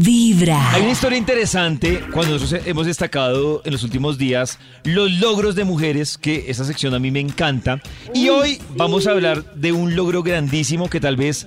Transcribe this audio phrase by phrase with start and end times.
[0.00, 0.72] Vibra.
[0.72, 5.64] Hay una historia interesante cuando nosotros hemos destacado en los últimos días los logros de
[5.64, 7.80] mujeres, que esa sección a mí me encanta.
[8.12, 11.46] Y hoy vamos a hablar de un logro grandísimo que tal vez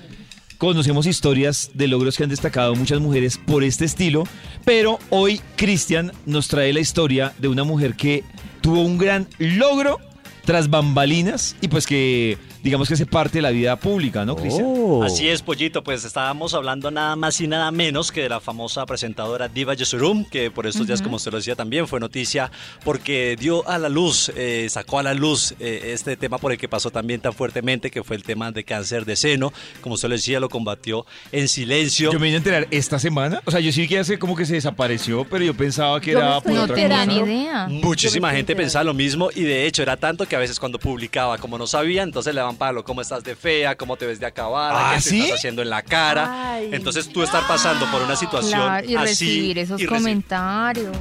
[0.57, 4.23] conocemos historias de logros que han destacado muchas mujeres por este estilo,
[4.63, 8.23] pero hoy Cristian nos trae la historia de una mujer que
[8.61, 9.99] tuvo un gran logro
[10.45, 12.37] tras bambalinas y pues que
[12.67, 14.65] digamos que hace parte de la vida pública, ¿no, Cristian?
[14.67, 15.01] Oh.
[15.01, 18.85] Así es, Pollito, pues estábamos hablando nada más y nada menos que de la famosa
[18.85, 22.51] presentadora Diva Yesurum, que por estos días, como usted lo decía, también fue noticia
[22.83, 26.57] porque dio a la luz, eh, sacó a la luz eh, este tema por el
[26.57, 29.53] que pasó también tan fuertemente, que fue el tema de cáncer de seno.
[29.79, 32.11] Como usted lo decía, lo combatió en silencio.
[32.11, 34.45] Yo me vine a enterar esta semana, o sea, yo sí que hace como que
[34.45, 37.05] se desapareció, pero yo pensaba que Yo era estoy por No otra te da cosa.
[37.05, 37.67] ni idea.
[37.69, 41.37] Muchísima gente pensaba lo mismo y de hecho era tanto que a veces cuando publicaba,
[41.37, 44.25] como no sabía, entonces le daban palo, cómo estás de fea, cómo te ves de
[44.25, 45.19] acabar, ¿Ah, qué te sí?
[45.21, 46.53] estás haciendo en la cara.
[46.53, 46.69] Ay.
[46.73, 50.95] Entonces tú estar pasando por una situación Claro, y así recibir esos y comentarios.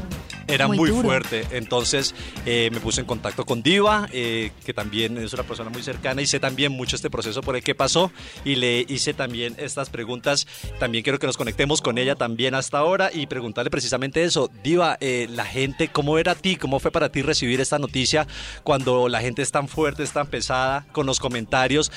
[0.49, 1.47] Era Muy muy, fuerte.
[1.51, 5.83] Entonces eh, me puse en contacto con Diva, eh, que también es una persona muy
[5.83, 8.11] cercana y sé también mucho este proceso por el que pasó
[8.45, 10.47] y le hice también estas preguntas.
[10.79, 14.51] También quiero que nos conectemos con ella también hasta ahora y preguntarle precisamente eso.
[14.63, 16.57] Diva, eh, la gente, ¿cómo era a ti?
[16.57, 18.27] ¿Cómo fue para ti recibir esta noticia
[18.63, 21.91] cuando la gente es tan fuerte, es tan pesada con los comentarios?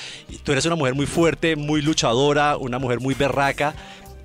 [0.44, 3.74] Tú eres una mujer muy fuerte, muy luchadora, una mujer muy berraca.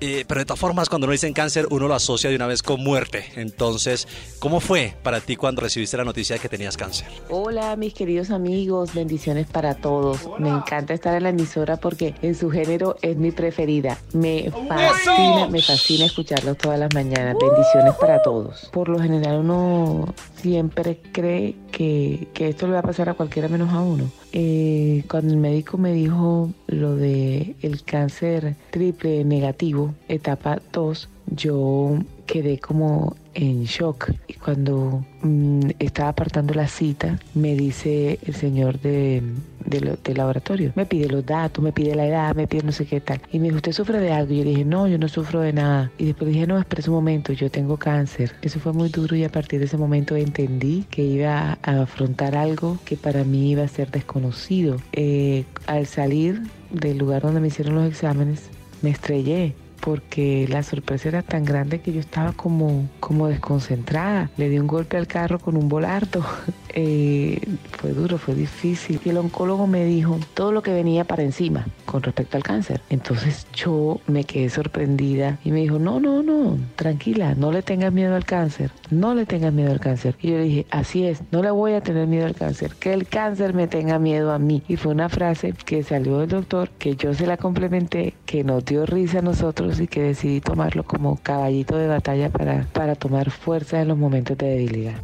[0.00, 2.46] Eh, pero de todas formas, cuando uno dice en cáncer, uno lo asocia de una
[2.46, 3.24] vez con muerte.
[3.36, 4.06] Entonces,
[4.38, 7.06] ¿cómo fue para ti cuando recibiste la noticia de que tenías cáncer?
[7.30, 10.28] Hola mis queridos amigos, bendiciones para todos.
[10.38, 13.98] Me encanta estar en la emisora porque en su género es mi preferida.
[14.12, 17.36] Me fascina, me fascina escucharlos todas las mañanas.
[17.40, 18.68] Bendiciones para todos.
[18.72, 23.70] Por lo general uno siempre cree que, esto le va a pasar a cualquiera menos
[23.70, 24.10] a uno.
[24.32, 31.98] Eh, cuando el médico me dijo lo de el cáncer triple negativo, etapa 2, yo
[32.26, 34.10] quedé como en shock.
[34.26, 39.22] Y cuando mm, estaba apartando la cita, me dice el señor de,
[39.66, 42.72] de lo- del laboratorio, me pide los datos, me pide la edad, me pide no
[42.72, 43.20] sé qué tal.
[43.32, 44.32] Y me dijo, ¿usted sufre de algo?
[44.32, 45.90] Y yo dije, no, yo no sufro de nada.
[45.98, 48.32] Y después dije, no, espera un momento, yo tengo cáncer.
[48.42, 52.36] Eso fue muy duro y a partir de ese momento entendí que iba a afrontar
[52.36, 54.76] algo que para mí iba a ser desconocido.
[54.92, 56.40] Eh, al salir
[56.70, 58.50] del lugar donde me hicieron los exámenes,
[58.82, 64.30] me estrellé porque la sorpresa era tan grande que yo estaba como, como desconcentrada.
[64.36, 66.24] Le di un golpe al carro con un volardo.
[66.78, 67.40] Eh,
[67.78, 69.00] fue duro, fue difícil.
[69.02, 72.82] Y el oncólogo me dijo todo lo que venía para encima con respecto al cáncer.
[72.90, 77.94] Entonces yo me quedé sorprendida y me dijo, no, no, no, tranquila, no le tengas
[77.94, 80.16] miedo al cáncer, no le tengas miedo al cáncer.
[80.20, 82.92] Y yo le dije, así es, no le voy a tener miedo al cáncer, que
[82.92, 84.62] el cáncer me tenga miedo a mí.
[84.68, 88.66] Y fue una frase que salió del doctor, que yo se la complementé, que nos
[88.66, 93.30] dio risa a nosotros y que decidí tomarlo como caballito de batalla para, para tomar
[93.30, 95.00] fuerza en los momentos de debilidad.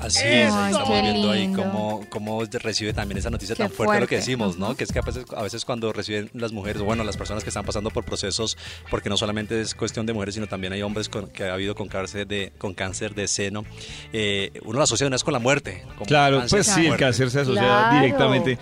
[0.00, 4.00] Así es, Ay, estamos viendo ahí cómo, cómo recibe también esa noticia Qué tan fuerte,
[4.00, 4.16] lo que fuerte.
[4.16, 4.74] decimos, ¿no?
[4.74, 7.44] Que es que a veces, a veces cuando reciben las mujeres, o bueno, las personas
[7.44, 8.56] que están pasando por procesos,
[8.90, 11.74] porque no solamente es cuestión de mujeres, sino también hay hombres con- que ha habido
[11.74, 13.64] con cáncer de, con cáncer de seno,
[14.12, 15.82] eh, uno lo asocia de una vez con la muerte.
[15.94, 18.00] como Claro, cáncer, pues sí, el cáncer se asocia Claro.
[18.00, 18.58] directamente.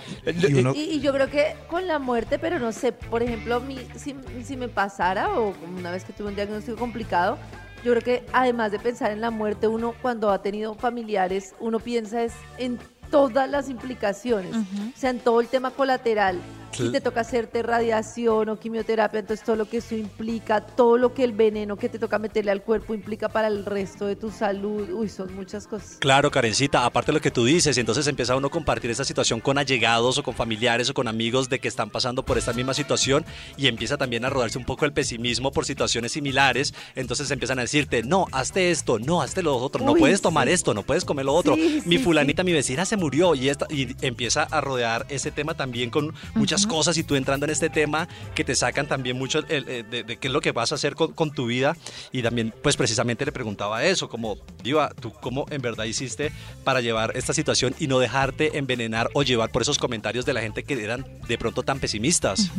[0.48, 3.60] Y uno- Y, y yo creo que con la muerte, pero no sé, por ejemplo,
[3.60, 7.38] mi- si, si me pasara o una vez que tuve un diagnóstico complicado,
[7.84, 11.78] yo creo que además de pensar en la muerte, uno cuando ha tenido familiares, uno
[11.78, 12.78] piensa es en
[13.10, 16.38] todas las implicaciones, o sea, en todo el tema colateral.
[16.72, 21.12] Si te toca hacerte radiación o quimioterapia, entonces todo lo que eso implica, todo lo
[21.14, 24.30] que el veneno que te toca meterle al cuerpo implica para el resto de tu
[24.30, 25.96] salud, uy, son muchas cosas.
[25.98, 29.04] Claro, Karencita, aparte de lo que tú dices, y entonces empieza uno a compartir esta
[29.04, 32.52] situación con allegados o con familiares o con amigos de que están pasando por esta
[32.52, 33.24] misma situación
[33.56, 37.62] y empieza también a rodarse un poco el pesimismo por situaciones similares, entonces empiezan a
[37.62, 40.54] decirte, no, hazte esto, no, hazte lo otro, no Uy, puedes tomar sí.
[40.54, 43.48] esto, no puedes comer lo otro, Sí, mi sí, fulanita, mi vecina se murió y,
[43.48, 47.50] esta, y empieza a rodear ese tema también con muchas cosas y tú entrando en
[47.50, 50.52] este tema que te sacan también mucho el- el- de, de qué es lo que
[50.52, 51.76] vas a hacer con, con tu vida
[52.12, 56.32] y también pues precisamente le preguntaba eso, como Diva, ¿tú cómo en verdad hiciste
[56.64, 60.40] para llevar esta situación y no dejarte envenenar o llevar por esos comentarios de la
[60.40, 62.50] gente que eran de pronto tan pesimistas?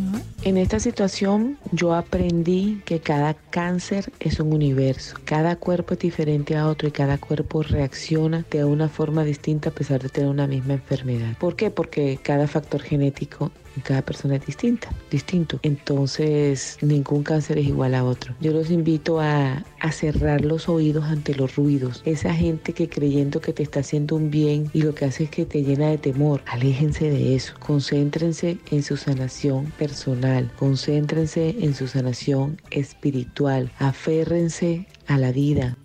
[0.44, 6.56] En esta situación yo aprendí que cada cáncer es un universo, cada cuerpo es diferente
[6.56, 10.48] a otro y cada cuerpo reacciona de una forma distinta a pesar de tener una
[10.48, 11.38] misma enfermedad.
[11.38, 11.70] ¿Por qué?
[11.72, 13.52] Porque cada factor genético
[13.84, 15.60] cada persona es distinta, distinto.
[15.64, 18.36] Entonces, ningún cáncer es igual a otro.
[18.42, 22.02] Yo los invito a, a cerrar los oídos ante los ruidos.
[22.06, 25.30] Esa gente que creyendo que te está haciendo un bien y lo que hace es
[25.30, 27.54] que te llena de temor, aléjense de eso.
[27.60, 35.79] Concéntrense en su sanación personal, concéntrense en su sanación espiritual, aférrense a la vida.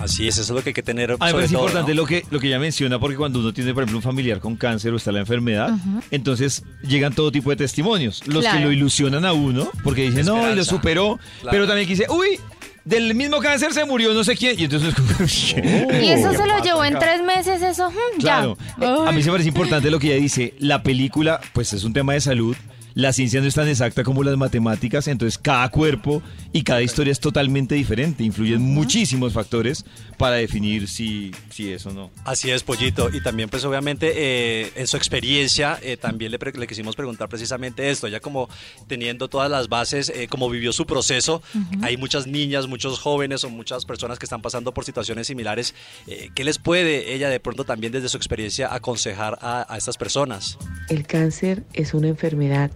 [0.00, 1.10] Así es, eso es lo que hay que tener.
[1.10, 2.02] A mí me sobre parece todo, importante ¿no?
[2.02, 4.56] lo que, lo que ella menciona, porque cuando uno tiene, por ejemplo, un familiar con
[4.56, 5.70] cáncer o está la enfermedad,
[6.10, 8.26] entonces llegan todo tipo de testimonios.
[8.26, 11.50] Los que lo ilusionan a uno, porque dicen, no, y lo superó, Claro.
[11.50, 12.38] pero también que dice, uy,
[12.84, 14.58] del mismo cáncer se murió no sé quién.
[14.58, 14.94] Y entonces,
[16.02, 18.56] Y eso se lo llevó en tres meses, eso, mm, Claro.
[18.80, 18.94] ya.
[19.06, 20.54] A mí se me parece importante lo que ella dice.
[20.58, 22.56] La película, pues es un tema de salud.
[22.98, 26.20] La ciencia no es tan exacta como las matemáticas, entonces cada cuerpo
[26.52, 28.24] y cada historia es totalmente diferente.
[28.24, 29.84] Influyen muchísimos factores
[30.16, 32.10] para definir si, si es o no.
[32.24, 33.08] Así es, Pollito.
[33.14, 37.88] Y también, pues obviamente, eh, en su experiencia, eh, también le, le quisimos preguntar precisamente
[37.88, 38.08] esto.
[38.08, 38.48] Ya como
[38.88, 41.40] teniendo todas las bases, eh, como vivió su proceso,
[41.82, 45.72] hay muchas niñas, muchos jóvenes o muchas personas que están pasando por situaciones similares.
[46.08, 49.96] Eh, ¿Qué les puede ella de pronto también desde su experiencia aconsejar a, a estas
[49.96, 50.58] personas?
[50.88, 52.72] El cáncer es una enfermedad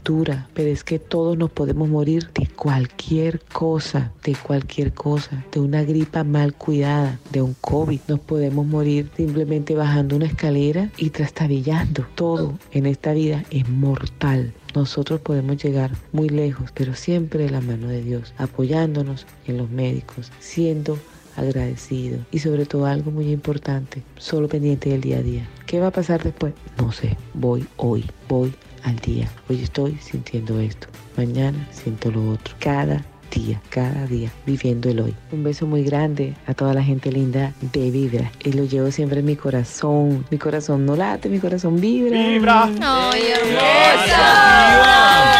[0.55, 5.83] pero es que todos nos podemos morir de cualquier cosa, de cualquier cosa, de una
[5.83, 8.01] gripa mal cuidada, de un COVID.
[8.09, 12.07] Nos podemos morir simplemente bajando una escalera y trastabillando.
[12.15, 14.53] Todo en esta vida es mortal.
[14.75, 19.71] Nosotros podemos llegar muy lejos, pero siempre de la mano de Dios, apoyándonos en los
[19.71, 20.99] médicos, siendo
[21.37, 25.49] agradecido y sobre todo algo muy importante, solo pendiente del día a día.
[25.73, 26.53] ¿Qué va a pasar después?
[26.77, 28.53] No sé, voy hoy, voy
[28.83, 29.27] al día.
[29.49, 30.87] Hoy estoy sintiendo esto,
[31.17, 32.55] mañana siento lo otro.
[32.59, 35.15] Cada día, cada día, viviendo el hoy.
[35.33, 39.21] Un beso muy grande a toda la gente linda de Vibra y lo llevo siempre
[39.21, 40.27] en mi corazón.
[40.31, 42.19] Mi corazón no late, mi corazón vibra.
[42.19, 42.65] Vibra.
[42.83, 45.32] Ay, ¡Viva!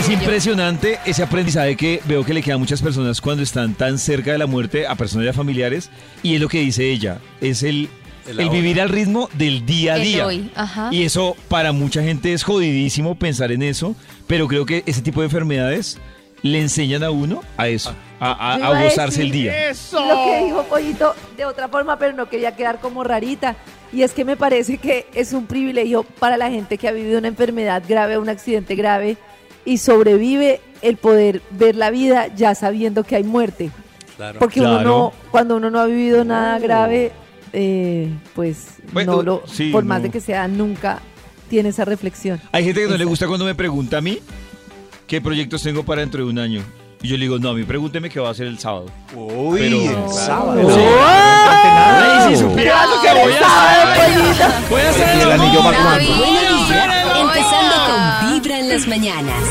[0.00, 0.22] Parece orgullo.
[0.24, 4.32] impresionante ese aprendizaje que veo que le queda a muchas personas cuando están tan cerca
[4.32, 5.90] de la muerte, a personas ya familiares,
[6.22, 7.88] y es lo que dice ella, es el,
[8.26, 10.26] El vivir al ritmo del día a día.
[10.90, 13.94] Y eso para mucha gente es jodidísimo pensar en eso,
[14.26, 15.98] pero creo que ese tipo de enfermedades
[16.42, 19.52] le enseñan a uno a eso, a, a- a iba a gozarse el día.
[19.92, 23.56] Lo que dijo Pollito de otra forma, pero no quería quedar como rarita.
[23.92, 27.18] Y es que me parece que es un privilegio para la gente que ha vivido
[27.18, 29.16] una enfermedad grave, un accidente grave
[29.68, 33.70] y sobrevive el poder ver la vida ya sabiendo que hay muerte.
[34.16, 34.38] Claro.
[34.38, 37.12] Porque uno no, cuando uno no ha vivido nada grave,
[37.52, 40.04] eh, pues Bueno, no lo, sí, por más no.
[40.04, 41.00] de que sea, nunca
[41.50, 42.40] tiene esa reflexión.
[42.52, 44.18] Hay gente que no le gusta cuando me pregunta a mí
[45.06, 46.62] qué proyectos tengo para dentro de un año.
[47.00, 48.86] Y yo le digo, no, a mí pregúnteme qué va a hacer el sábado.
[49.14, 50.68] Uy, Pero- el sábado.
[50.74, 50.80] Sí.
[50.90, 54.52] Ay, si supiera lo que voy a hacer.
[54.68, 55.62] Voy a hacer el anillo
[58.78, 59.42] las mañanas.